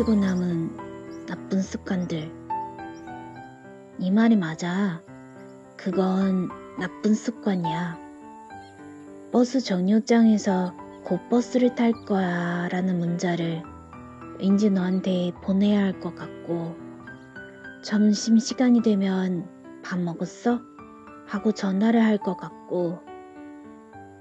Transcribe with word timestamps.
헤어지고 0.00 0.14
남은 0.14 1.26
나쁜 1.26 1.60
습관들. 1.60 2.32
이 3.98 4.10
말이 4.10 4.34
맞아. 4.34 5.02
그건 5.76 6.48
나쁜 6.78 7.12
습관이야. 7.14 7.98
버스 9.30 9.60
정류장에서 9.60 10.74
곧 11.04 11.28
버스를 11.28 11.74
탈 11.74 11.92
거야 11.92 12.68
라는 12.70 12.98
문자를 12.98 13.62
왠지 14.38 14.70
너한테 14.70 15.32
보내야 15.42 15.82
할 15.84 16.00
것 16.00 16.14
같고, 16.14 16.74
점심 17.82 18.38
시간이 18.38 18.80
되면 18.82 19.46
밥 19.84 20.00
먹었어? 20.00 20.60
하고 21.26 21.52
전화를 21.52 22.02
할 22.02 22.16
것 22.16 22.36
같고, 22.38 23.00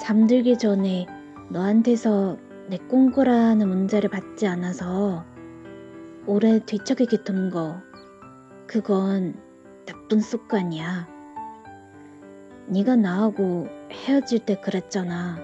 잠들기 0.00 0.58
전에 0.58 1.06
너한테서 1.50 2.36
내 2.68 2.76
꿈꾸라는 2.76 3.68
문자를 3.68 4.10
받지 4.10 4.46
않아서 4.46 5.24
오래 6.24 6.60
뒤척이게 6.60 7.24
둔 7.24 7.50
거, 7.50 7.80
그건 8.68 9.34
나쁜 9.86 10.20
습관이야. 10.20 11.08
네가 12.68 12.94
나하고 12.94 13.66
헤어질 13.90 14.46
때 14.46 14.60
그랬잖아. 14.60 15.38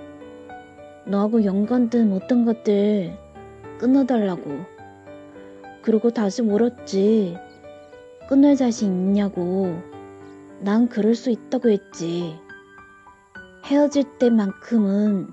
너하고 1.05 1.45
연관된 1.45 2.09
모든 2.09 2.45
것들 2.45 3.19
끊어달라고. 3.79 4.65
그리고 5.83 6.11
다시 6.11 6.43
물었지. 6.43 7.37
끊을 8.29 8.55
자신 8.55 8.93
있냐고. 8.93 9.83
난 10.61 10.89
그럴 10.89 11.17
수 11.17 11.31
있다고 11.31 11.71
했지. 11.71 12.39
헤어질 13.67 14.19
때만큼은 14.19 15.29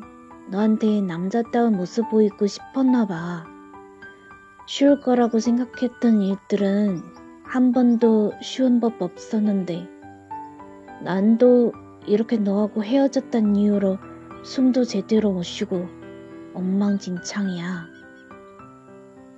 너한테 0.49 1.01
남자다운 1.01 1.77
모습 1.77 2.09
보이고 2.09 2.47
싶었나 2.47 3.05
봐. 3.05 3.54
쉬울 4.67 4.99
거라고 4.99 5.39
생각했던 5.39 6.21
일들은 6.21 7.01
한 7.43 7.71
번도 7.71 8.33
쉬운 8.41 8.79
법 8.79 8.99
없었는데, 8.99 9.87
난도 11.03 11.71
이렇게 12.07 12.37
너하고 12.37 12.83
헤어졌단 12.83 13.55
이유로 13.55 13.99
숨도 14.43 14.83
제대로 14.85 15.31
못 15.31 15.43
쉬고 15.43 15.87
엉망진창이야. 16.55 17.85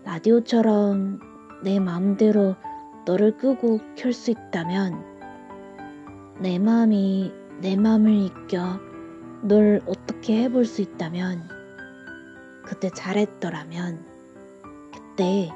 라디오처럼 0.05 1.19
내 1.63 1.79
마음대로 1.81 2.55
너를 3.05 3.35
끄고 3.35 3.81
켤 3.97 4.13
수 4.13 4.31
있다면, 4.31 5.03
내 6.39 6.57
마음이 6.57 7.33
내 7.59 7.75
마음을 7.75 8.13
이겨 8.13 8.79
널 9.41 9.81
어떻게 9.87 10.43
해볼 10.43 10.63
수 10.63 10.81
있다면, 10.81 11.49
그때 12.63 12.89
잘했더라면, 12.89 14.16
그때 15.17 15.49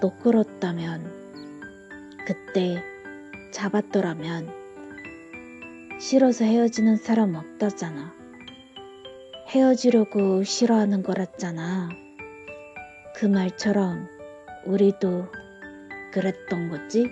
너 0.00 0.16
끌었다면, 0.20 1.04
그때 2.26 2.82
잡았더라면, 3.50 4.48
싫어서 6.00 6.46
헤어지는 6.46 6.96
사람 6.96 7.34
없다잖아. 7.34 8.14
헤어지려고 9.50 10.42
싫어하는 10.42 11.02
거랐잖아. 11.02 11.90
그 13.14 13.26
말처럼 13.26 14.08
우리도 14.64 15.26
그랬던 16.14 16.70
거지? 16.70 17.04